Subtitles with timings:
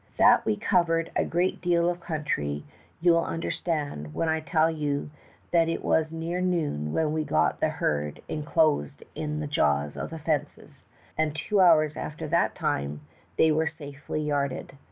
[0.17, 2.63] "That we covered a great deal of country
[3.01, 5.11] you will understand when I tell you
[5.51, 10.09] that it was near noon when we got the herd inclosed in the jaws of
[10.09, 10.85] the fences,
[11.19, 13.01] and two hours after that time when
[13.37, 14.73] they were safely yarded.